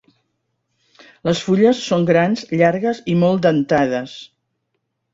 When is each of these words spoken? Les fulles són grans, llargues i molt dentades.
Les 1.29 1.41
fulles 1.49 1.83
són 1.91 2.09
grans, 2.13 2.43
llargues 2.63 3.05
i 3.15 3.19
molt 3.27 3.47
dentades. 3.49 4.21